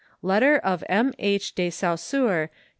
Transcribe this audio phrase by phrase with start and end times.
[0.23, 1.13] Letter of M.
[1.19, 1.53] H.
[1.53, 2.59] de Saussure to M.